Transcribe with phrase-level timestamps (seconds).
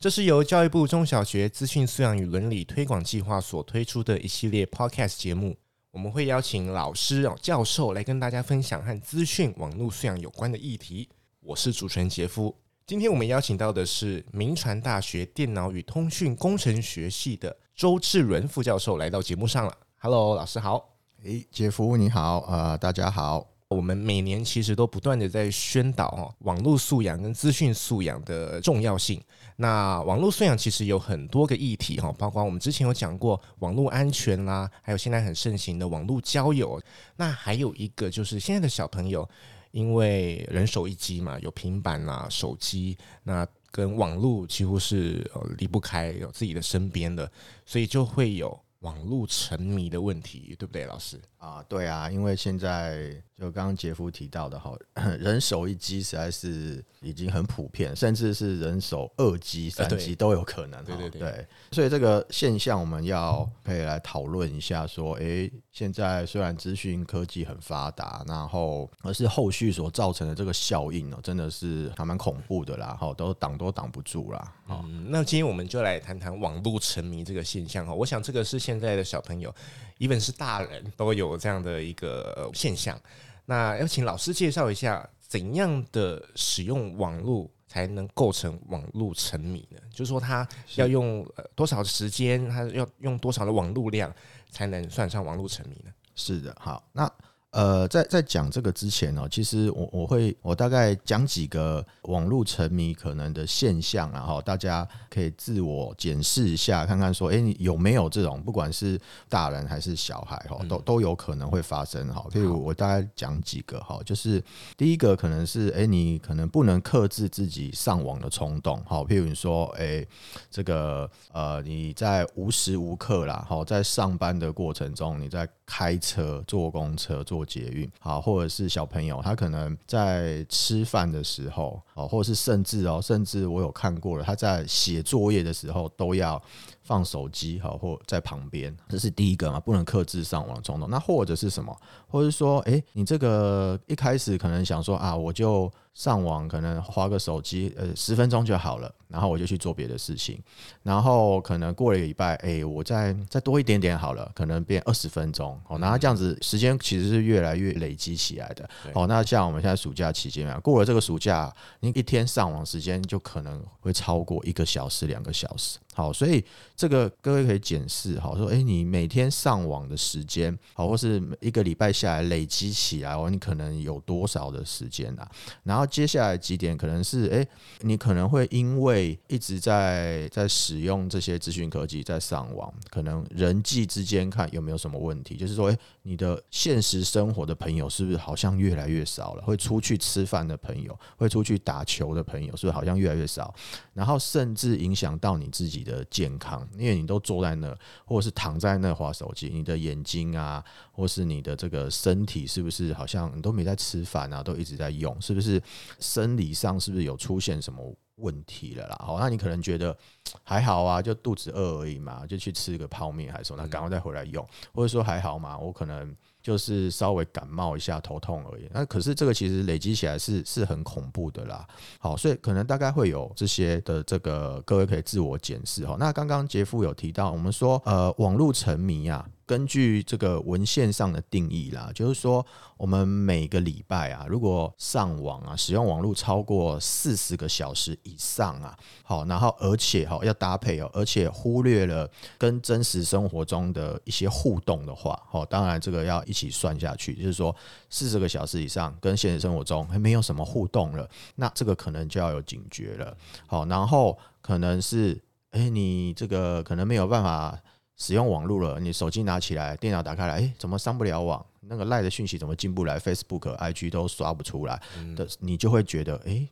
[0.00, 5.56] 这是由教育部中小学资讯素养与伦理推广计划所推出的一系列 Podcast 节目。
[5.90, 11.08] 我们会邀请老师、教授来跟大家分享和资讯网络素养有关的议题。
[11.40, 12.54] 我是主持人杰夫。
[12.86, 19.76] 今天我们邀请到的是明传大学电脑与通讯工程学系的周志伦副教授来到节目上了。
[19.96, 20.94] Hello，老师好。
[21.24, 23.44] 诶，杰夫你好，呃，大家好。
[23.70, 29.20] 我们每年其实都不断的在宣导哦，网络素养跟资讯素养的重要性。
[29.60, 36.80] 那网络素养其实有很多个议题哈，包括我们之前有讲过网络安全啦，还有现在很盛行的网络交友。
[37.16, 39.28] 那还有一个就是现在的小朋友，
[39.72, 47.28] 因为人手一机嘛，有平板啦、手机，那跟网络几乎是呃离不开，有自己的身边的，
[47.66, 51.20] 所以就会有网络沉迷的问题，对不对，老师？
[51.38, 54.72] 啊，对啊，因为现在就刚刚杰夫提到的哈，
[55.20, 60.84] 人手一机实在是已经很普遍，甚至是人手二机、三机都有可能。
[60.84, 74.52] 对对对，对，所以这个现象我们要可以来讨论一下，说，哎，现在虽然资讯科技很发达，然后而是后续所造成的这个效应哦，真的是还蛮恐怖的啦，哈，都挡都挡不住啦。
[74.68, 79.54] 嗯，那今天我们就来谈谈网络沉迷这个现象哈，我想这个是现在的小朋友。
[79.98, 82.98] Even 是大人都有这样的一个现象，
[83.46, 89.78] 那要请老师介绍一下，怎样的使用网络才能构成网络沉迷呢？
[89.90, 90.46] 就是说，他
[90.76, 94.12] 要用多少时间，他要用多少的网络量，
[94.50, 95.92] 才能算上网络沉迷呢？
[96.14, 97.10] 是的，好，那。
[97.50, 109.00] 呃，在在讲这个之前呢，其实我我会我大概讲几个网络沉迷可能的现象，然后大家可以自我检视一下，看看说，哎，你有没有这种，不管是
[109.30, 112.26] 大人还是小孩哈，都都有可能会发生哈。
[112.30, 114.44] 譬如我大概讲几个哈，就是
[114.76, 120.06] 第一个可能是，哎，你可能不能克制自己上网的冲动，哈，譬如你说，哎，
[120.50, 127.44] 这个呃，你在无时无刻啦，哈，在上班的过程中，你在开车、坐公车、坐。
[127.48, 136.38] 捷运好，或者是小朋友，他可能在吃饭的时候，哦，或者是甚至哦，甚至我有看过了，他在写作业的时候都要
[136.88, 140.88] 放手机，好，或在旁边，这是第一个嘛，不能克制上网冲动。
[140.88, 141.78] 那或者是什么，
[142.08, 145.70] 或者说，诶，你这个一开始可能想说啊，我就。
[145.94, 150.40] 上网可能花个手机，呃，十分钟就好了，然后我就去做别的事情，
[150.84, 165.80] 然后可能过了一个礼拜，哎，我再再多一点点好了，可能变二十分钟，哦，然后这样子时间其实是越来越累积起来的，哦，那像我们现在暑假期间啊，过了这个暑假，你一天上网时间就可能会超过一个小时、两个小时。
[165.98, 166.44] 好，所以
[166.76, 175.28] 这个各位可以检视，好说，哎，你每天上网的时间，好，或是一个礼拜下来累积起来哦，你可能有多少的时间啊？
[175.64, 177.44] 然后接下来几点可能是，哎，
[177.80, 185.36] 你可能会因为一直在在使用这些资讯科技，在上网，可能人际之间看有没有什么问题？
[185.36, 189.42] 就是说，哎，你的现实生活的朋友是不是好像越来越少了？
[189.42, 193.52] 会出去吃饭的朋友，会出去打球的朋友，是不是好像越来越少？
[193.94, 200.62] 然后甚至影响到你自己的健康，因为你都坐在那，或者是躺在那滑手机，你的眼睛啊，
[200.92, 205.60] 或是你的这个身体，是不是好像你都没在吃饭啊，都一直在用，是不是
[205.98, 207.82] 生理上是不是有出现什么
[208.16, 208.96] 问题了啦？
[209.04, 209.96] 好，那你可能觉得
[210.44, 216.14] 还好啊，就肚子饿而已嘛，就去吃个泡面还是什么，那赶快再回来用，或者说还好嘛，我可能。
[216.48, 218.66] 就是稍微感冒一下，头痛而已。
[218.72, 221.68] 那可是这个其实累积起来是是很恐怖的啦。
[221.98, 225.94] 好，所以可能大概会有这些的这个，各位可以自我检视哈。
[226.00, 229.28] 那刚刚杰夫有提到，我们说呃网络沉迷啊。
[229.48, 232.44] 根据这个文献上的定义啦，就是说，
[232.76, 242.06] 我们每个礼拜啊，如果上网啊，使用网络超过四十个小时以上啊，好，然后而且哈要搭配哦，而且忽略了
[242.36, 247.56] 跟真实生活中的一些互动的话，好，当然这个要一起算下去，就是说
[247.88, 253.16] 四十个小时以上跟现实生活中还没有什么互动了，那这个可能就要有警觉了。
[253.46, 255.18] 好，然后可能是，
[255.52, 257.58] 哎，你这个可能没有办法。
[257.98, 261.44] 使用网络了，你手机拿起来，电脑打开来，哎，怎么上不了网？
[261.60, 264.80] 那个赖的讯息怎么进不来？Facebook、IG 都刷不出来
[265.14, 266.48] 的，你就会觉得，哎，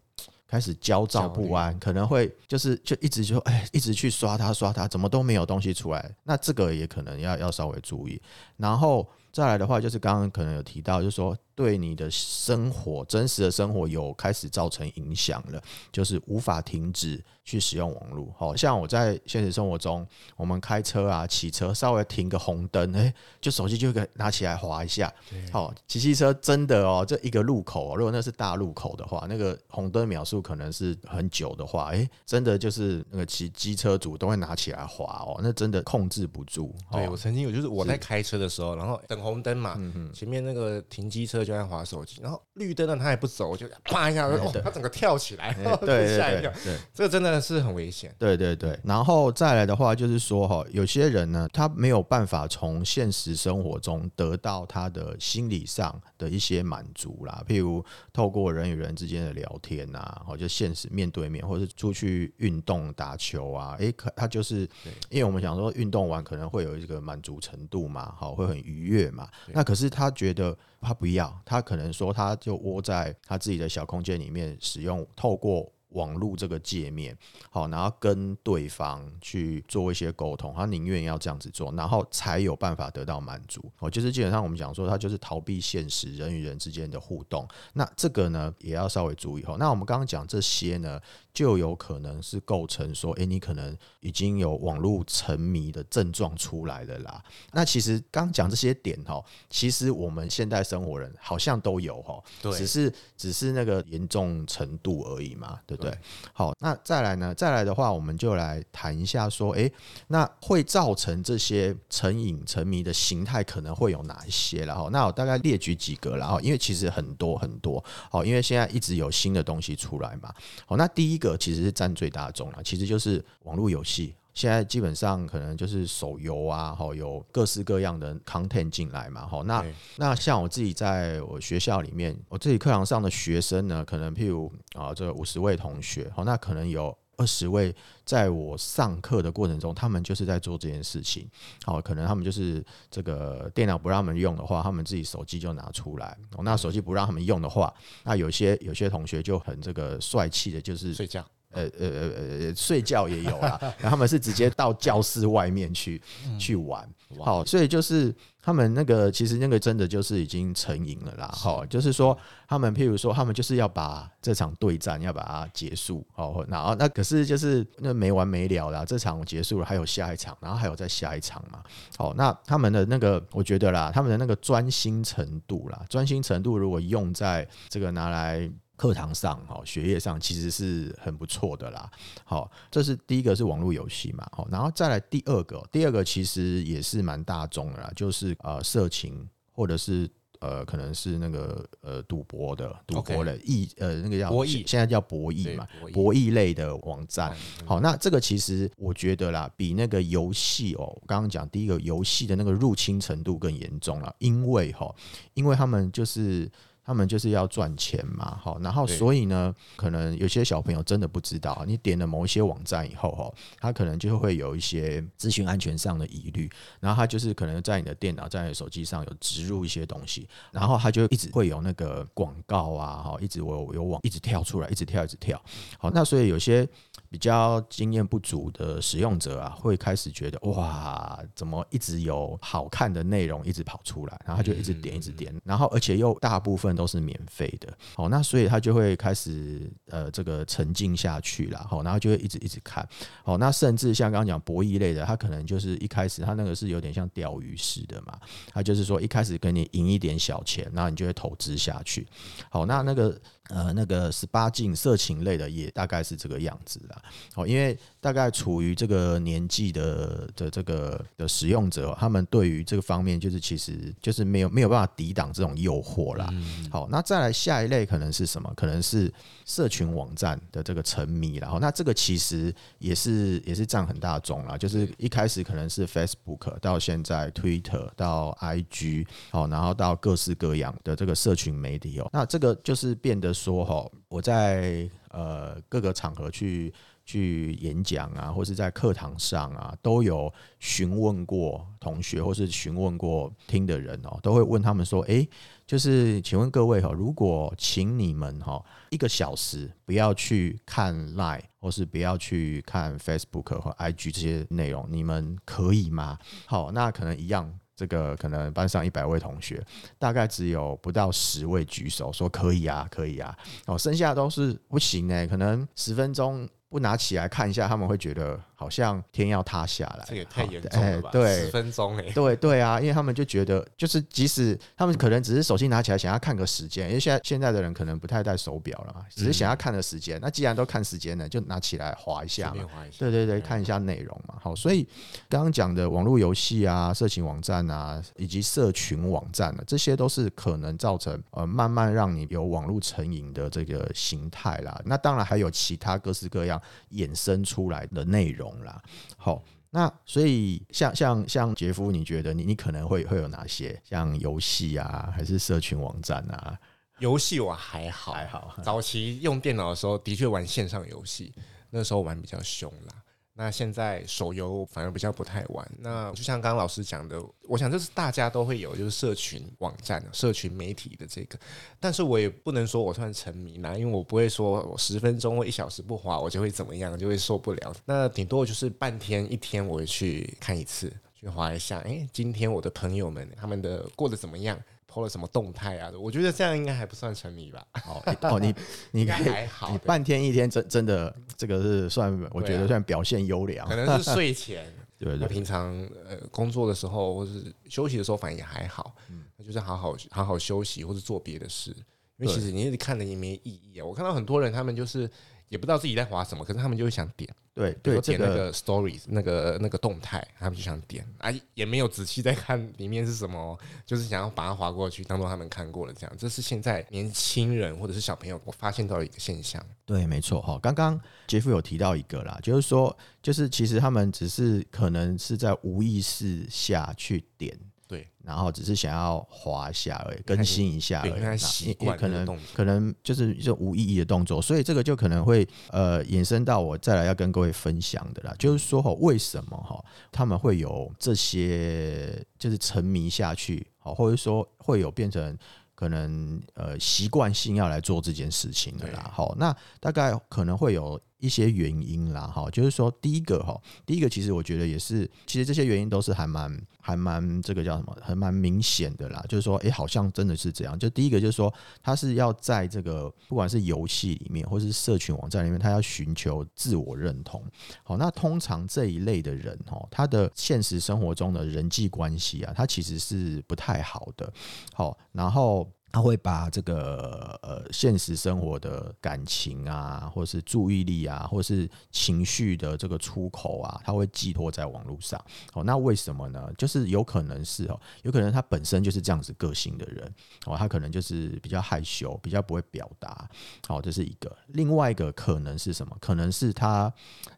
[0.46, 8.20] 开始焦躁不安，可能会就是就一直就哎，一直去刷它刷它，怎么都没有东西出来，那这个也可能要要稍微注意。
[8.56, 11.36] 然后再来的话，就是刚刚可能有提到，就是说。
[11.56, 15.60] 对你的生活，真实的生活有开始造成影响了，
[15.90, 18.30] 就是无法停止去使用网络。
[18.36, 20.06] 好像我在现实生活中，
[20.36, 25.10] 我们开车啊、骑车，稍微停个红灯，哎，就手机就可以拿起来滑一下。
[25.50, 36.74] 好，骑机车真的哦，这一个路口哦，如果那是大路口的话，那个红灯秒数可能是很久的话，哎，真的就是那个骑机车主都会拿起来滑哦，那真的控制不住。
[36.92, 39.80] 对，我曾经有，就是我在开车的时候，然后等红灯嘛，
[40.12, 41.45] 前面那个停机车。
[41.46, 48.14] 就在划手机，然后绿灯了，他也不走，我就 啪一下，哦，他整个跳起来， 对，吓一跳，对，这个真的是很危险。
[48.18, 64.68] 对对对，然后再来的话，就是说哈，有些人呢，他没有办法从现实生活中得到他的心理上的一些满足啦，譬如透过人与人之间的聊天啊，或就现实面对面，或者是出去运动打球啊，诶，可他就是，
[65.08, 70.56] 因为我们想说运动完可能会有一个满足程度嘛，好，会很愉悦嘛，那可是他觉得。
[70.80, 75.72] 他不要，他可能说，他就窝在他自己的小空间里面，使用透过。
[75.96, 77.16] 网络这个界面，
[77.50, 83.64] 好，然后跟对方去做一些沟通，他宁愿要这样子做，然后才有办法得到满足。
[83.78, 87.48] 哦，就是基本上我们讲说，他就是逃避现实人与人之间的互动。
[87.72, 89.42] 那这个呢，也要稍微注意。
[89.42, 91.00] 哈，那我们刚刚讲这些呢，
[91.32, 97.24] 就有可能是构成说，诶，你可能已经有网络沉迷的症状出来了啦。
[97.52, 105.85] 那其实刚讲这些点，哈，其实我们现代生活人好像都有，哈，对，只是只是那个严重程度而已嘛，对不对？
[105.86, 105.96] 对，
[106.32, 107.32] 好，那再来呢？
[107.32, 109.72] 再来的话，我们就来谈一下，说，诶，
[110.08, 114.64] 那会造成这些成瘾、沉迷的形态可能会有哪一些？
[114.64, 120.34] 然后，那我大概列举几个，然后，因为其实很多很多，好，因为现在一直有新的东西出来嘛。
[120.66, 124.12] 好，那第一个其实是占最大宗了，其实就是网络游戏。
[124.36, 129.42] 现在基本上可能就是手游啊，哈，有各式各样的 content 进来嘛，哈。
[129.46, 129.64] 那
[129.96, 137.74] 那像我自己在我学校里面，我自己课堂上的学生呢，可能譬如啊，这五十位同学，好，那可能有二十位
[138.04, 141.26] 在我上课的过程中，他们就是在做这件事情。
[141.64, 146.14] 好，可能他们就是这个电脑不让他们用的话，他们自己手机就拿出来。
[146.44, 147.72] 那手机不让他们用的话，
[148.04, 151.24] 那有些有些同学就很这个帅气的，就是睡觉。
[151.56, 152.10] 呃呃呃
[152.46, 156.00] 呃，睡觉也有啦， 然后他们是直接到教室外面去
[156.38, 156.86] 去玩，
[157.20, 162.16] 好，所以就是他们那个其实那个真的就是已经成瘾了啦，好，就是说
[162.46, 171.62] 他们譬如说他们就是要把这场对战要把它结束，好，然后那可是就是那没完没了啦，这场结束了还有下一场，然后还有再下一场嘛，
[171.96, 178.50] 好，那他们的那个我觉得啦，他们的那个专心程度啦，专心程度如果用在这个拿来。
[178.76, 181.90] 课堂上，哈，学业上其实是很不错的啦。
[182.24, 190.06] 好，这是第一个是网络游戏嘛，好，然后再来第二个，第二个其实也是蛮大众的啦，就是呃色情或者是
[190.40, 197.34] 呃可能是那个呃赌博的赌博的弈呃那个叫博弈，现在叫博弈嘛，博弈类的网站。
[197.64, 204.94] 好，那这个其实我觉得啦，比那个游戏哦，刚刚讲第一个游戏的那个入侵程度更严重了，因为哈，
[205.32, 206.50] 因为他们就是。
[206.86, 225.42] 他们就是要赚钱嘛，好，然后所以呢，可能有些小朋友真的不知道，你点了某一些网站以后，哈，他可能就会有一些资讯安全上的疑虑，然后他就是可能在你的电脑、在你的手机上有植入一些东西，然后他就一直会有那个广告啊，哈，一直有有网一直跳出来，一直跳，一直跳，
[225.78, 226.68] 好，那所以有些。
[227.08, 242.86] 比较经验不足的使用者啊，会开始觉得哇，怎么一直有好看的内容一直跑出来，然后他就一直点，一直点，然后而且又大部分都是免费的，好，那所以他就会开始呃这个沉浸下去了，好，然后就会一直一直看，
[243.24, 248.16] 好，那甚至像刚刚讲博弈类的，他可能就是一开始他那个是有点像钓鱼式的嘛，
[248.52, 252.06] 他就是说一开始给你赢一点小钱，然后你就会投资下去，
[252.50, 253.18] 好，那那个。
[253.48, 257.00] 呃，那个十八禁色情类的也大概是这个样子啦。
[257.36, 266.28] 哦，因为大概处于这个年纪的的这个的使用者，他们对于这个方面就是其实就是没有没有办法抵挡这种诱惑啦。
[266.72, 268.52] 好，那再来下一类可能是什么？
[268.56, 269.12] 可能是
[269.44, 274.58] 社群网站的这个沉迷，然后那这个其实也是也是占很大众啦。
[274.58, 283.35] 就是一开始可能是 Facebook，到现在 Twitter，到 IG，好，然后到各式各样的这个社群媒体哦，那这个就是变得。
[283.36, 286.72] 说哈，我在呃各个场合去
[287.04, 295.28] 去演讲啊，或是在课堂上啊，都有询问过同学，或是询问过听的人哦，都会问他们说：“诶，
[295.66, 307.58] 就是请问各位哈，如果请你们哈一个小时不要去看 Line，或是不要去看 Facebook 和 IG 这些内容，你们可以吗？”好，那可能一样。
[307.76, 309.62] 这个可能班上一百位同学，
[309.98, 313.36] 大概只有不到十位举手说可以啊，可以啊。
[313.66, 318.40] 哦，剩下都是不行呢，可能十分钟不拿起来看一下，他们会觉得。
[318.58, 321.10] 好像天要塌下来，这也太严重了吧？
[321.12, 330.18] 对，十分钟哎，对对啊，因为他们就觉得，就是即使他们可能只是手机拿起来想要看个时间，因为现在现在的人可能不太戴手表了嘛，只是想要看的时间。
[330.22, 332.64] 那既然都看时间了，就拿起来划一下嘛，
[332.98, 334.36] 对对对，看一下内容嘛。
[334.40, 334.88] 好，所以
[335.28, 344.80] 刚刚讲的网络游戏啊、色情网站啊，以及社群网站啊，这些都是可能造成呃慢慢让你有网络成瘾的这个形态啦。
[344.86, 346.58] 那当然还有其他各式各样
[346.92, 348.45] 衍生出来的内容。
[348.64, 348.82] 啦，
[349.16, 353.80] 好，那所以像像像杰夫，你觉得你你可能会会有哪些？
[353.84, 356.58] 像游戏啊，还是社群网站啊？
[356.98, 358.54] 游戏我还好，还好。
[358.62, 361.32] 早期用电脑的时候，的确玩线上游戏，
[361.70, 362.94] 那时候玩比较凶啦。
[363.38, 365.70] 那现在手游反而比较不太玩。
[365.78, 371.38] 那就像刚刚老师讲的，我想这是大家都会有，就是社群网站、社群媒体的这个。
[371.78, 377.74] 但是我也不能说我算沉迷啦，因为我不会说我十分钟或一小时不滑，我就会怎么样，就会受不了。
[377.84, 381.78] 那顶多就是半天、一天，我会去看一次，去滑一下。
[381.80, 384.58] 哎，今天我的朋友们他们的过得怎么样
[384.90, 385.92] ？PO 了什么动态啊？
[386.00, 387.66] 我觉得这样应该还不算沉迷吧。
[387.86, 388.54] 哦哦，你
[388.92, 393.68] 你 应该还好，你半天一天真真的这个是算，我觉得算表现优良。
[393.68, 395.74] 可能是睡前，对 对，对，平常
[396.08, 398.94] 呃工作的时候或是休息的时候，反正也还好。
[399.10, 401.70] 嗯，那就是好好好好休息或者做别的事，
[402.16, 403.84] 因为其实你一直看的也没意义啊。
[403.84, 405.10] 我看到很多人，他们就是。
[405.48, 416.16] 也不知道自己在滑什么，可是他们就会想点，对对，点那个 stories、这个、那个那个动态，他们就想点，啊，也没有仔细在看里面是什么，就是想要把它划过去，当做他们看过了这样。
[416.18, 419.64] 这是现在年轻人或者是小朋友我发现到的一个现象。
[419.84, 420.58] 对，没错哈。
[420.60, 427.56] 刚刚杰夫有提到一个啦，就是说，就是其实他们只是可能是在无意识下去点。
[427.88, 445.36] 对，然后只是想要滑一下而已，更新一下而已，习惯可能可能就是一种无意义的动作，所以这个就可能会呃衍生到我再来要跟各位分享的啦，就是说哈，为什么哈他们会有这些就是沉迷下去，好，或者说会有变成。
[445.76, 460.78] 可能呃习惯性要来做这件事情的啦，好，那大概可能会有一些原因啦，哈，就是说第一个哈，第一个其实我觉得也是，其实这些原因都是还蛮还蛮这个叫什么，还蛮明显的啦，就是说，哎，好像真的是这样。
[460.78, 467.42] 就第一个就是说，他是要在这个不管是游戏里面或是社群网站里面，他要寻求自我认同。
[467.82, 474.32] 好，那通常这一类的人哈，他的现实生活中的人际关系啊，他其实是不太好的。
[474.74, 475.70] 好，然后。
[475.92, 485.18] 他会把这个呃现实生活的感情啊，或是注意力啊，或是情绪的这个出口啊，他会寄托在网络上。
[485.54, 486.50] 哦，那为什么呢？
[486.58, 490.14] 就是有可能是哦，有可能他本身就是这样子个性的人
[490.44, 493.26] 哦，他可能就是比较害羞，比较不会表达。
[493.66, 494.36] 好，这是一个。
[494.48, 495.96] 另外一个可能是什么？
[496.00, 496.92] 可能是他。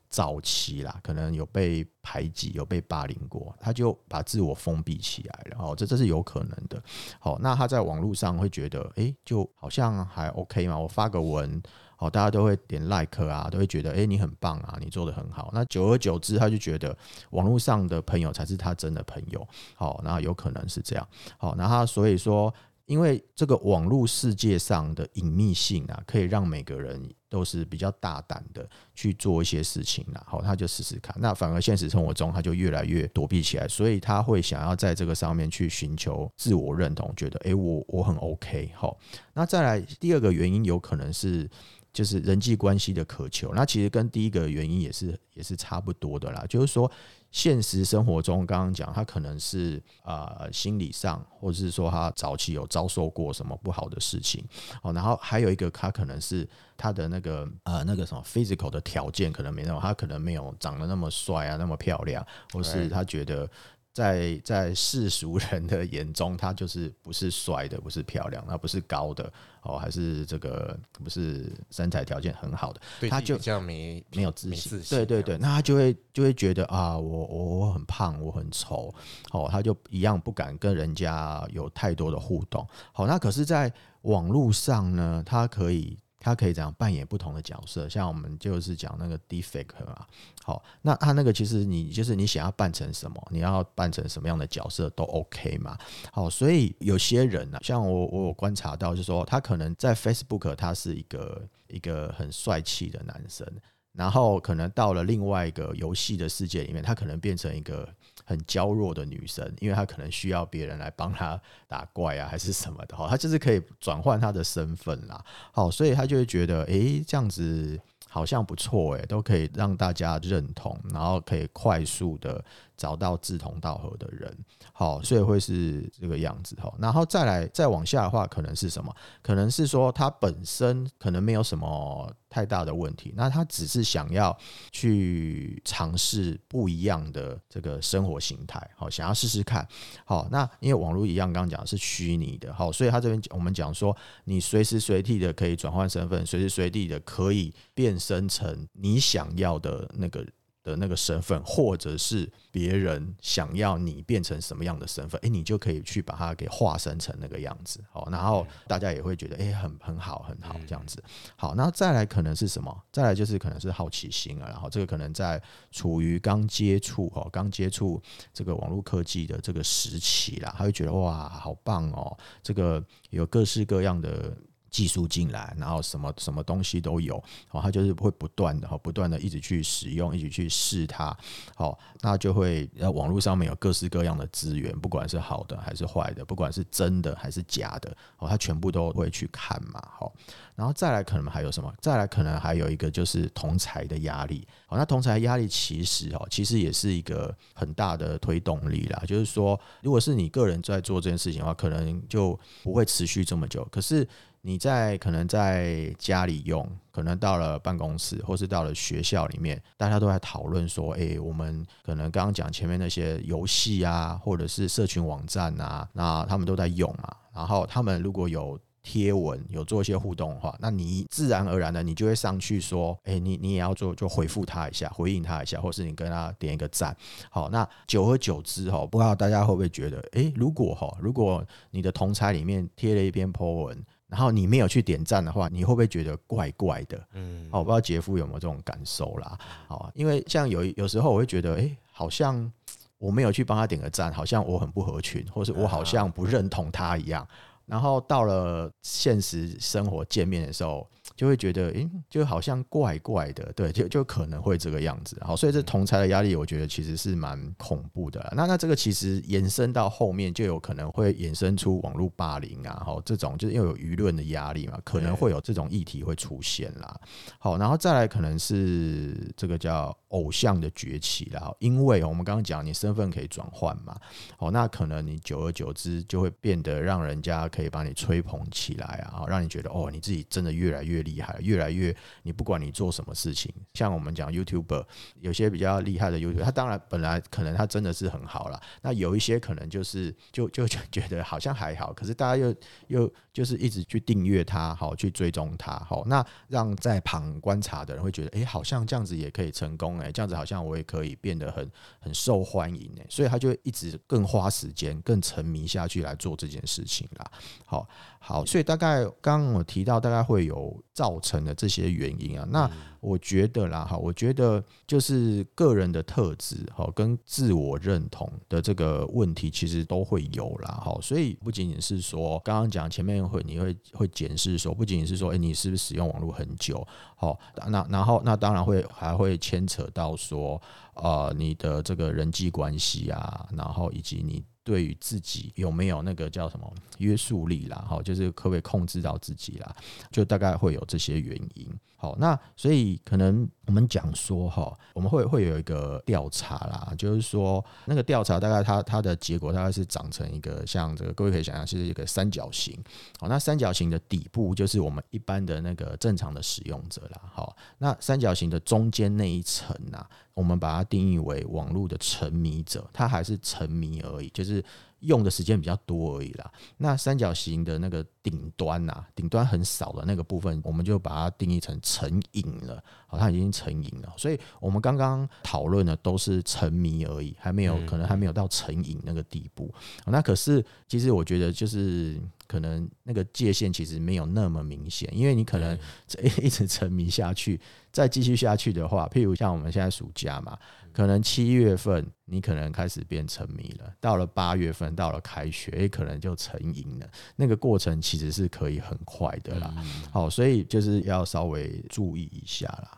[0.09, 5.57] 早期啦，可能有被排挤，有被霸凌过，他就把自我封闭起来了。
[5.59, 6.83] 哦，这这是有可能的。
[7.21, 10.79] 好，那他在网络上会觉得，诶、就好像还 OK 嘛。
[10.79, 11.63] 我发个文，
[11.97, 15.51] 好，大家都会点 like 啊，都会觉得，诶、你很棒啊，你做得很好。
[15.53, 16.97] 那久而久之，他就觉得
[17.31, 19.47] 网络上的朋友才是他真的朋友。
[19.75, 21.09] 好，那有可能是这样。
[21.37, 22.53] 好，那他所以说。
[22.89, 30.25] 因为这个网络世界上的隐秘性啊，可以让每个人都是比较大胆的去做一些事情啦。
[30.27, 31.15] 好，他就试试看。
[31.21, 38.73] 那反而现实生活中，他就越来越躲避起来，所以他会想要在这个上面去寻求自我认同，觉得诶，我我很 OK。
[38.75, 38.99] 好，
[39.35, 41.47] 那再来第二个原因，有可能是
[41.93, 43.53] 就是人际关系的渴求。
[43.55, 46.91] 那其实跟第一个原因也是也是差不多的啦，就是说。
[47.31, 54.45] 现实生活中，刚刚讲他可能是呃心理上，或者是说他早期有遭受过什么不好的事情，
[54.83, 63.49] 哦，然后还有一个他可能是他的那个呃那个什么 physical 的条件可能没那么，他可能没有长得那么帅啊，那么漂亮，或是他觉得。
[63.93, 78.95] 在在世俗人的眼中，他就是不是帅的，不是漂亮，他不是高的哦，还是这个不是身材条件很好的，他就比较没没有自信，对对对，那他就会就会觉得啊，我我我很胖，我很丑，
[79.33, 82.67] 哦，他就一样不敢跟人家有太多的互动。
[82.93, 90.07] 好，那可是，在网络上呢，他可以他可以这样扮演不同的角色，像我们就是讲那个 deepfake 啊，
[90.43, 95.79] 好，那他那个其实你就是你想要扮成什么，你要扮成什么样的角色都 OK 嘛，
[96.13, 103.47] 好，所以有些人呢、啊，像我我有观察到，就是说他可能在 Facebook 他是一个一个很帅气的男生，
[103.93, 107.89] 然后可能到了另外一个游戏的世界里面，他可能变成一个。
[108.29, 115.25] 很娇弱的女生，因为她可能需要别人来帮她打怪啊，还是什么的哈，她就是可以转换她的身份啦。
[115.51, 122.45] 好，所以她就会觉得，诶，这样子好像不错，诶，都可以让大家认同，然后可以快速的。
[122.79, 124.35] 找到志同道合的人，
[124.73, 126.73] 好，所以会是这个样子哈。
[126.79, 128.95] 然后再来再往下的话，可能是什么？
[129.21, 134.35] 可能是说他本身可能没有什么太大的问题，那他只是想要
[134.71, 139.67] 去尝试不一样的这个生活形态，好，想要试试看。
[140.05, 143.95] 好，那因为网络一样，刚刚讲是虚拟的，好，所以他这边我们讲说，
[144.25, 150.25] 你随时随地的可以转换身份，随时随地的可以变身成你想要的那个。
[150.69, 161.03] 的那个身份，或者是别人想要你变成什么样的身份，诶，你就可以去把它给化身成那个样子，好，然后大家也会觉得，诶，很很好，很好，这样子。
[161.37, 162.85] 好，那再来可能是什么？
[162.93, 168.01] 再来就是可能是好奇心啊，然后这个可能在处于刚接触哦，刚接触
[168.35, 174.37] 这个网络科技的这个时期啦，他会觉得哇，好棒哦，这个有各式各样的。
[174.71, 177.17] 技术进来，然后什么什么东西都有，
[177.51, 181.17] 哦，他就是会不断的哈，不断的一直去使用，一直去试它，
[181.55, 190.13] 好，那就会网络上面有各式各样的资源，不管是好的还是坏的，不管是真的还是假的，哦，他全部都会去看嘛，好，
[190.55, 191.73] 然后再来可能还有什么？
[191.81, 204.07] 再来可能还有一个就是同侪的压力，好，那同侪压力其实哦，其实也是一个很大的推动力啦，就是说，如果是你个人在做这件事情的话，可能就不会持续这么久，可是。
[204.49, 217.15] 你在可能在家里用，可能到了办公室，或是到了学校里面，大家都在讨论说，诶，我们可能刚刚讲前面那些游戏啊，或者是社群网站啊，那他们都在用嘛。
[217.35, 226.97] 然后他们如果有贴文，有做一些互动的话，那你自然而然的，你就会上去说，诶，你你也要做，就回复他一下，回应他一下，或是你跟他点一个赞。
[227.29, 233.85] 好，那久而久之，哈，不知道大家会不会觉得，诶，如果哈，如果你的同侪里面贴了一篇 po 文。
[234.09, 236.99] 然后你没有去点赞的话，你会不会觉得怪怪的？
[237.13, 239.39] 嗯，好，我不知道杰夫有没有这种感受啦。
[239.67, 242.51] 好，因为像有有时候我会觉得，哎，好像
[242.99, 247.27] 我没有去帮他点个赞，好像我很不合群，或是我好像不认同他一样。
[247.67, 250.89] 然后到了现实生活见面的时候。
[251.17, 255.17] 就会觉得，诶，就好像怪怪的，对，就就可能会这个样子。
[255.21, 258.33] 好，所以这同侪的压力，我觉得其实是蛮恐怖的。
[258.37, 267.01] 那那这个其实延伸到后面，就有可能会衍生出网络霸凌啊，好，这种就是又有舆论的压力嘛，可能会有这种议题会出现啦。
[267.39, 273.97] 好，然后再来可能是这个叫偶像的崛起啦，因为我们刚刚讲你身份可以转换嘛，
[274.37, 280.98] 好，那可能你久而久之就会变得让人家可以把你吹捧起来啊，让你觉得哦，你自己真的越来越。
[280.99, 284.85] 越厉害，越来越，你不管你做什么事情，像我们讲 YouTuber，
[285.21, 292.55] 有些比较厉害的 YouTuber，他当然本来可能他真的是很好了，那有一些可能就是就就觉得好像还好，可是大家又
[292.89, 307.31] 又就是一直去订阅他，好去追踪他，好，那让在旁观察的人会觉得，哎，好像这样子也可以成功，哎，这样子好像我也可以变得很很受欢迎，哎，所以他就一直更花时间、更沉迷下去来做这件事情啦，
[307.65, 307.89] 好。
[308.21, 330.61] 好，所以大概刚刚我提到大概会有造成的这些原因啊，那我觉得啦，哈，我觉得就是个人的特质哈，跟自我认同的这个问题其实都会有啦，哈，所以不仅仅是说刚刚讲前面会你会会检视说，不仅仅是说，诶，你是不是使用网络很久，好，那然后那当然会还会牵扯到说，
[330.95, 334.45] 呃，你的这个人际关系啊，然后以及你。
[334.69, 337.87] 对于自己有没有那个叫什么约束力啦？
[337.89, 339.75] 哈，就是可不可以控制到自己啦？
[340.13, 341.67] 就大概会有这些原因。
[342.01, 352.79] 好，那所以可能我们讲说哈，我们会会有一个调查啦，就是说那个调查大概它它的结果大概是长成一个像这个，各位可以想象是一个三角形。
[353.19, 357.21] 好，那三角形的底部就是我们一般的那个正常的使用者啦。
[357.33, 360.07] 好，那三角形的中间那一层呐。
[360.35, 364.65] 我们把它定义为网络的沉迷者，他还是沉迷而已，就是
[365.01, 366.51] 用的时间比较多而已啦。
[366.77, 372.83] 那三角形的那个顶端呐，顶端很少的那个部分，我们就把它定义成成瘾了。
[373.07, 374.13] 好，它已经成瘾了。
[374.17, 379.73] 所以我们刚刚讨论的都是沉迷而已，还没有可能还没有到成瘾那个地步。
[380.07, 382.21] 那可是其实我觉得就是。
[382.49, 385.79] 可能那个界限其实没有那么明显，因为你可能
[386.43, 387.61] 一直沉迷下去，
[387.93, 390.59] 再继续下去的话，譬如像我们现在暑假嘛，
[390.93, 397.07] 可能七月份你可能开始变沉迷了，到了八月份到了开学，也可能就成瘾了。
[397.37, 399.73] 那个过程其实是可以很快的啦。
[400.11, 402.98] 好，所以就是要稍微注意一下啦。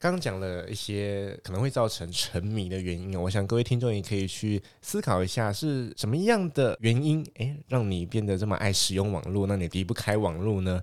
[0.00, 10.80] 刚刚讲了一些可能会造成沉迷的原因，我想各位听众也可以去思考一下，是什么样的原因，诶，让你变得这么爱使用网络，那你离不开网络呢？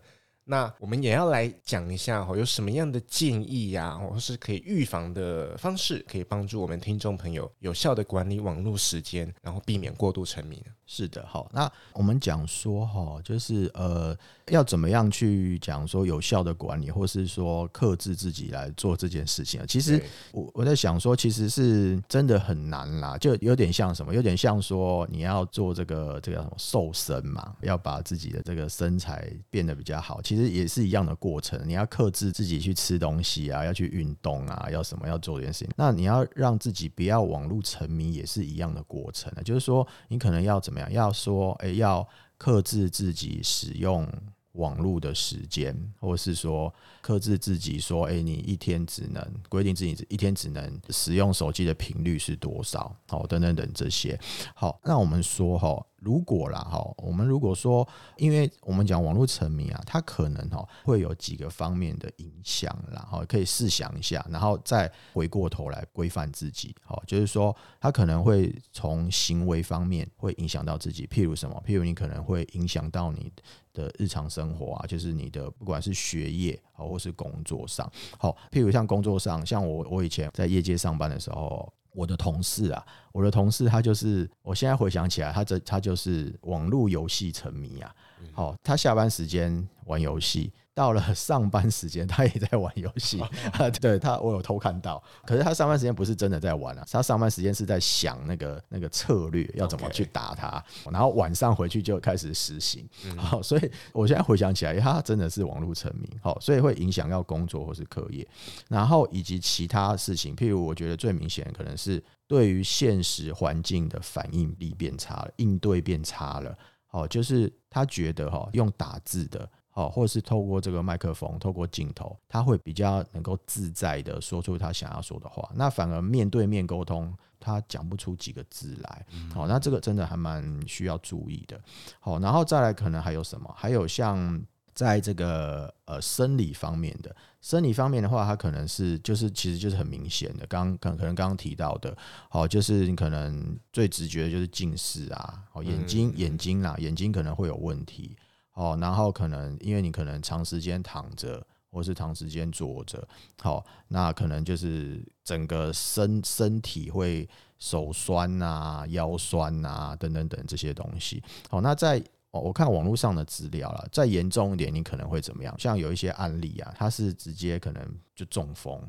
[0.48, 10.72] 那我们也要来讲一下哈，有什么样的建议呀，或是可以预防的方式，可以帮助我们听众朋友有效的管理网络时间，然后避免过度沉迷呢？
[10.88, 14.16] 是的，好，那我们讲说哈，就是呃，
[14.50, 19.66] 要怎么样去讲说有效的管理，或是说克制自己来做这件事情啊？
[19.68, 20.00] 其实
[20.32, 31.58] 我我在想说，其实是真的很难啦，就有点像什么，有点像说你要做这个这个什么瘦身嘛，要把自己的这个身材变得比较好，其其实也是一样的过程。
[31.66, 35.70] 你要克制自己去吃东西啊，要去运动啊，要什么要做这件事情。
[35.78, 40.92] 那你要让自己不要网络沉迷，也是一样的过程啊，就是说你可能要怎么样？
[40.92, 42.06] 要说，哎，要
[42.38, 44.06] 克制自己使用
[44.54, 52.94] 网络的时间，或是说克制自己说，哎，你一天只能规定自己一天只能使用手机的频率是多少？
[53.08, 54.20] 好，等等等这些。
[54.54, 55.86] 好，那我们说哈。
[56.06, 71.60] 如果啦哈，我们如果说，因为我们讲网络沉迷啊，它可能哈会有几个方面的影响啦，哈，可以试想一下，然后再回过头来规范自己，哈，就是说它可能会从行为方面会影响到自己，譬如什么？
[71.66, 73.34] 譬如你可能会影响到你
[73.74, 81.74] 的日常生活啊，就是你的不管是学业啊，或是工作上，好，譬如像工作上，像我我以前在业界上班的时候。
[81.96, 87.96] 我的同事啊，我的同事他就是，我现在回想起来，他这他就是网络游戏沉迷啊。
[88.34, 90.52] 好，他下班时间玩游戏。
[90.76, 93.24] 到了上班时间，他也在玩游戏。
[93.80, 95.02] 对他，我有偷看到。
[95.26, 100.62] 可是他上班时间不是真的在玩啊，他上班时间是在想那个那个策略要怎么去打他。
[100.92, 102.86] 然后晚上回去就开始实行。
[103.16, 106.10] 好，所以我现在回想起来，他真的是网络沉迷。
[106.22, 108.28] 好，所以会影响到工作或是课业，
[108.68, 110.36] 然后以及其他事情。
[110.36, 116.54] 譬如，我觉得最明显的可能是对于现实环境的反应力变差了，应对变差了。
[116.86, 119.50] 好，就是他觉得哈，用打字的。
[119.76, 125.50] 哦，或者是透过这个麦克风，透过镜头，他会比较能够自在的说出他想要说的话。
[125.54, 129.06] 那反而面对面沟通，他讲不出几个字来。
[129.34, 131.60] 好，那这个真的还蛮需要注意的。
[132.00, 133.54] 好，然后再来可能还有什么？
[133.54, 134.42] 还有像
[134.74, 140.48] 在这个呃生理方面的，生理方面的话，它可能是就是其实就是很明显的。
[140.48, 141.94] 刚可可能刚刚提到的，
[142.30, 148.16] 好，就是你可能最直觉的就是近视啊，哦，眼睛眼睛啦，眼睛可能会有问题。
[148.56, 153.08] 哦，然后可能因为你可能长时间躺着，或是长时间坐着，
[153.42, 161.22] 好，那可能就是整个身身体会手酸啊、腰酸啊等等等这些东西。
[161.50, 165.54] 好，那在我看网络上的资料了，再严重一点，你可能会怎么样？
[165.58, 167.82] 像有一些案例啊，它是直接可能
[168.16, 168.82] 就中风。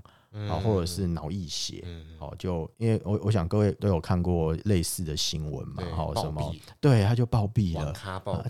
[0.49, 1.83] 啊，或者是脑溢血，
[2.19, 7.93] 哦，就因为我我想各位都有看过类似的新闻嘛，哈什么，对，他就暴毙了，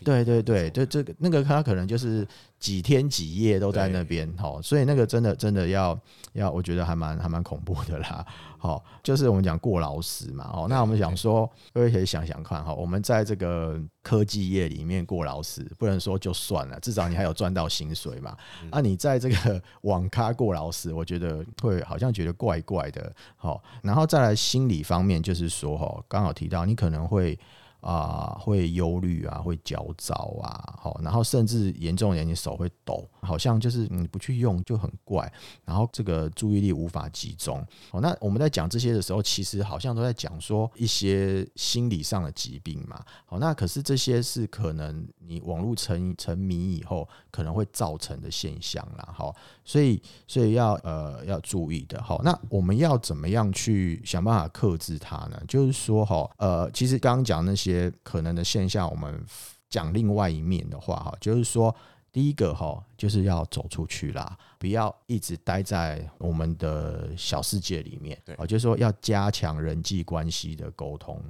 [0.05, 2.27] 对对对，对这个那个他可能就是
[2.59, 5.99] 几天几夜都在那边，哈，所以那个真的真的要
[6.33, 8.27] 要，我觉得还蛮还蛮恐怖的啦。
[8.67, 10.51] 好，就是我们讲过劳死嘛。
[10.53, 18.37] 哦，那我们想说，各位可以想想看，哈，我们在这个科技业里面过劳死，不能说就算了，至少你还有赚到薪水嘛。
[18.71, 23.13] 啊，你在这个 网咖过劳死，我觉得会好像觉得怪怪的。
[23.37, 27.39] 好，然后再来心理方面，就是说，哈，刚好提到你可能会。
[27.87, 35.33] 啊，会忧虑啊，会焦躁啊，好，然后甚至严重一点，你手会抖，好像就是你不去用就很怪，
[35.65, 37.65] 然后这个注意力无法集中。
[37.93, 43.01] 好，那我们在讲这些的时候，其实好像都在讲说一些心理上的疾病嘛。
[43.25, 49.09] 好，那可是这些是可能你网络成沉迷以后可能会造成的现象啦。
[49.15, 52.03] 好，所以所以要呃要注意的。
[52.03, 55.39] 好，那我们要怎么样去想办法克制它呢？
[55.47, 57.93] 就是说，哈，呃，其实刚刚讲那些。
[58.03, 59.25] 可能的现象，我们
[59.69, 61.75] 讲另外一面的话，哈，就是说，
[62.13, 71.21] 第一个哈，就是要走出去啦，不要一直待在我们的小世界里面，啊，就是说要加强人际关系的沟通，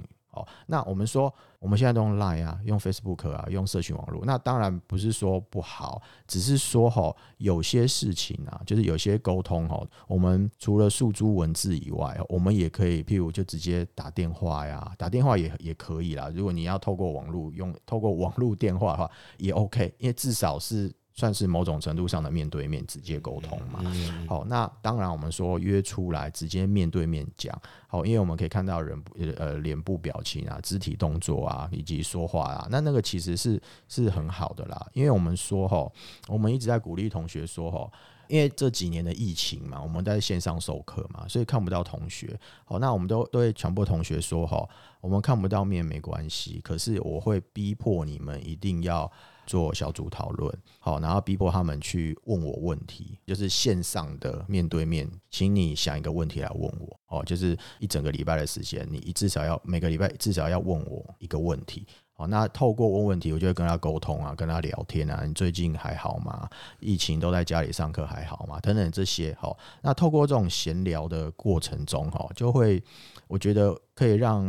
[0.65, 16.31] 那我们说我们现在都用 Line 啊，用 Facebook 啊，用社群网络，那当然不是说不好，只是说哈，有些事情啊，就是有些沟通哈，我们除了诉诸文字以外，我们也可以，譬如就直接打电话呀，打电话也也可以啦。
[16.33, 20.91] 如果你要透过网络用，透过网络电话的话，也 OK，因为至少是。
[21.17, 23.81] 算是某种程度上的面对面直接沟通嘛？
[24.29, 29.03] 好，那当然我们说约出来直接面对面讲，好，因为我们可以看到人
[29.35, 34.87] 呃脸部表情啊、肢体动作啊以及说话啊，那那个其实是是很好的啦。
[34.93, 35.91] 因为我们说哈，
[36.27, 37.91] 我们一直在鼓励同学说哈，
[38.27, 42.39] 因为这几年的疫情嘛，我们在线上授课嘛，所以看不到同学。
[42.63, 44.63] 好，那我们都都会强迫同学说哈，
[45.01, 49.11] 我们看不到面没关系，可是我会逼迫你们一定要。
[49.47, 66.47] 做小组讨论，好，然后逼迫他们去问我问题，就是线上的面对面，请你想一个问题来问我，哦，就是一整个礼拜的时间，你至少要每个礼拜至少要问我一个问题，好，那透过问问题，我就会跟他沟通啊，跟他聊天啊，你最近还好吗？
[66.79, 68.59] 疫情都在家里上课还好吗？
[68.59, 72.83] 等等这些，好，那透过这种闲聊的过程中，哈，就会，
[73.27, 73.75] 我觉得。
[73.97, 74.45] 可以让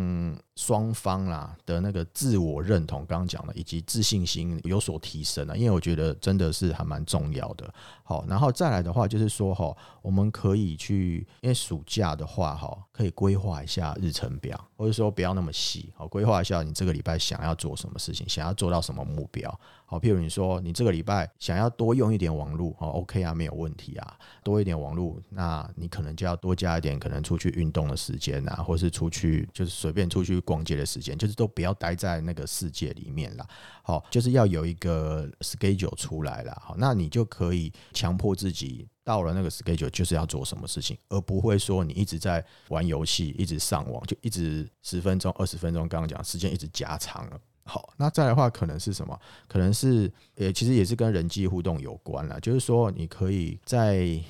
[0.56, 7.72] 双方啦的那个自我认同，刚刚讲的，以及自信心有所提升啊，因为我觉得真的是还蛮重要的。
[8.04, 19.48] 好，然后再来的话，就是说哈，我们可以去，因为暑假的话哈，可以规划一下日程表，或者说不要那么细，好，规划一下你这个礼拜想要做什么事情，想要做到什么目标。
[19.86, 33.46] 好，譬如你说你这个礼拜想要多用一点网络，好，OK 啊，没有问题啊，多一点网络，那你可能就要多加一点可能出去运动的时间啊，或是出去就是随便出去逛街的时间，就是都不要待在那个世界里面了。
[33.82, 47.40] 好，就是要有一个 schedule 出来了，好，那你就可以强迫自己到了那个 schedule 就是要做什么事情，而不会说你一直在玩游戏，一直上网，就一直十分钟、二十分钟，刚刚讲时间一直加长了。
[47.64, 49.18] 好，那再来的话，可能是什么？
[49.46, 52.38] 可能是，呃，其实也是跟人际互动有关啦。
[52.40, 54.20] 就是说，你可以在。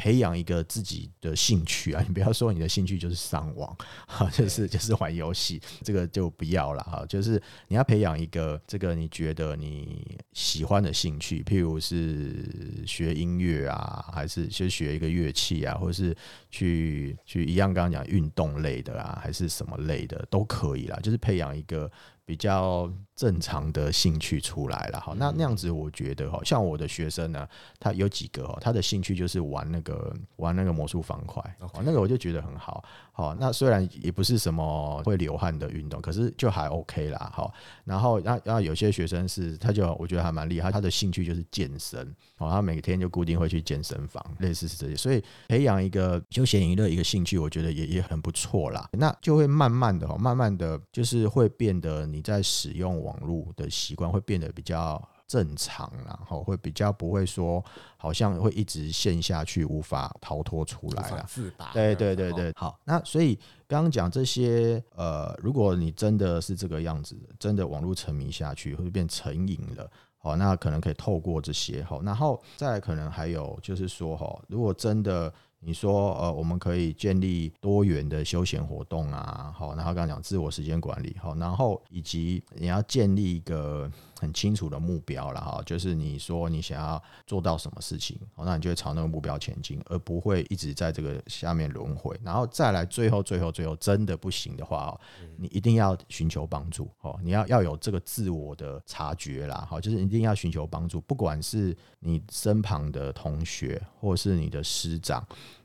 [0.00, 3.76] 培养一个自己的兴趣啊， 你不要说你的兴趣就是上网，
[4.08, 7.04] 哈，就是就是玩游戏，这个就不要了哈。
[7.06, 12.42] 就是你要培养一个这个你觉得你喜欢的兴趣，譬如是
[12.86, 16.16] 学音乐啊，还是就学一个乐器啊，或者是
[16.50, 20.98] 去去一样刚刚讲运动类的啊，还是什么类的都可以啦。
[21.02, 21.90] 就是培养一个。
[22.30, 27.46] 比较正常的兴趣出来了，哈，那那样子我觉得哈，像我的学生呢，
[27.80, 37.52] 他有几个哦，他的兴趣就是玩那个玩那个魔术方块，哦，那个我就觉得很好，好，那虽然也不是什么会流汗的运动，可是就还 OK 啦，好，
[37.84, 42.00] 然后那然后有些学生是，他就我觉得还蛮厉害，他的兴趣就是健身，
[42.38, 52.19] 哦，他每天就固定会去健身房，类似是这些，所以培养一个休闲娱乐一个兴趣，我觉得也也很不错啦，那就会慢慢的哈，慢慢的就是会变得你。
[52.20, 57.64] 你在使用网络的习惯会变得比较正常，然后会比较不会说，
[57.96, 61.24] 好像会一直陷下去，无法逃脱出来了。
[61.26, 61.72] 自拔。
[61.72, 62.78] 对对对对，好。
[62.84, 63.34] 那所以
[63.66, 75.32] 刚刚讲这些，呃，如果你真的是这个样子，真的网络沉迷下去，会变成瘾了，好，那可能可以透过这些，好，然后再可能还有就是说，哈，如果真的。
[75.62, 94.98] 你说，呃，我们可以建立多元的休闲活动啊，好，然后刚刚讲自我时间管理，好，然后以及你要建立一个很清楚的目标了哈，就是你说你想要做到什么事情，好，那你就会朝那个目标前进，而不会一直在这个下面轮回，然后再来最后最后最后真的不行的话，
[95.36, 105.22] 你一定要寻求帮助，哦，你要要有这个自我的察觉啦，好，就是一定要寻求帮助，不管是你身旁的同学或是你的师长。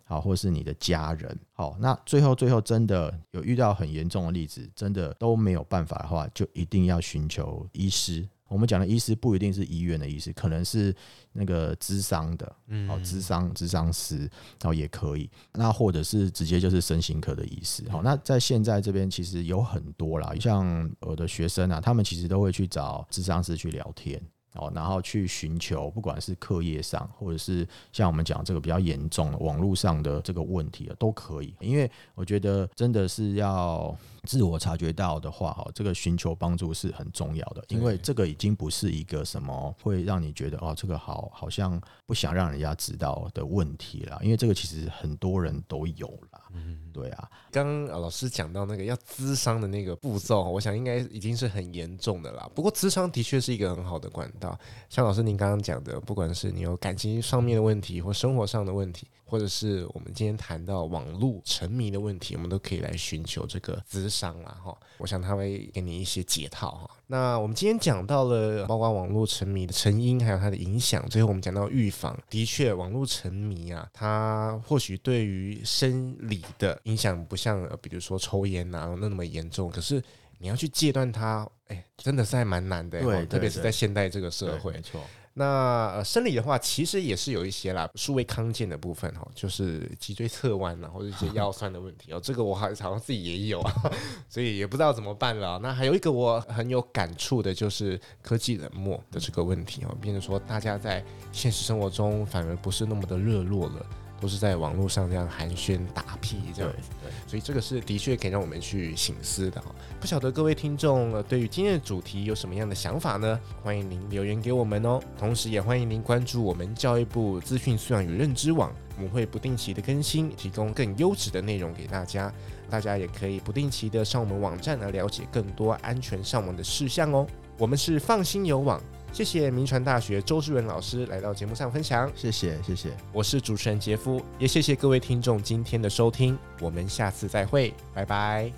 [0.08, 8.28] 好，或是你的家人，好，那最后最后真的有遇到很严重的例子，真的都没有办法的话，就一定要寻求医师。
[8.48, 10.96] 我们讲的医师不一定是医院的医师，可能是
[11.34, 15.28] 那个咨商的，嗯，哦，咨商咨商师，然后也可以。
[15.54, 17.84] 那或者是直接就是身心科的医师。
[17.90, 24.22] 好，那在现在这边其实有很多啦，像我的学生啊，他们其实都会去找咨商师去聊天。
[24.56, 31.54] 哦，然后去寻求，不管是课业上，或者是像我们讲这个比较严重的网络上的这个问题啊都可以。
[31.60, 37.64] 因为我觉得真的是要自我察觉到的话，哈，这个寻求帮助是很重要的。
[37.70, 44.20] 因为这个已经不是一个什么会让你觉得哦，这个好好像不想让人家知道的问题了。
[44.22, 46.42] 因为这个其实很多人都有了。
[46.56, 47.30] 嗯，对啊。
[47.52, 52.50] 刚刚老师讲到那个要咨商的那个步骤，我想应该已经是很严重的啦。
[52.56, 54.58] 不过咨商的确是一个很好的管道。
[54.90, 64.74] 像老师您刚刚讲的，不管是你有感情上面的问题，或生活上的问题，或者是我们今天谈到网络沉迷的问题，我们都可以来寻求这个咨商啦哈。
[64.98, 66.90] 我想他会给你一些解套哈。
[67.08, 80.02] 那我们今天讲到了包括网络沉迷的成因，还有它的影响，最后我们讲到预防，的确网络沉迷啊，它或许对于生理的影响不像比如说抽烟啊那么严重，可是。
[80.38, 84.74] 你要去戒断它，哎，真的是还蛮难的，对，特别是在现代这个社会。
[84.74, 85.02] 没错。
[85.38, 92.20] 那呃，生理的话，其实也是有一些啦，数位康健的部分哈，就是脊椎侧弯啊，或者一些腰酸的问题哦。
[92.24, 93.92] 这个我好像自己也有啊，
[94.30, 95.60] 所以也不知道怎么办了。
[95.62, 103.86] 那还有一个我很有感触的，就是科技冷漠的这个问题哦，变成说大家在现实生活中反而不是那么的热络了。
[104.20, 109.68] 都是在网络上这样寒暄打屁这样子，对，所以这个是的确可以让我们去醒思的哈。
[110.00, 113.40] 不晓得各位听众对于今天的主题有什么样的想法呢？
[113.62, 115.00] 欢迎您留言给我们哦。
[115.18, 122.32] 同时也欢迎您关注我们教育部资讯素养与认知网，我们会不定期的更新，提供更优质的内容给大家。
[122.70, 127.28] 大家也可以不定期的上我们网站来了解更多安全上网的事项哦。
[127.58, 128.82] 我们是放心有网。
[129.16, 138.52] 谢谢明传大学周志文老师来到节目上分享，谢谢谢谢，我是主持人杰夫，也谢谢各位听众今天的收听，我们下次再会，拜拜。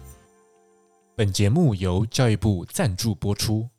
[1.16, 3.70] 本节目由教育部赞助播出。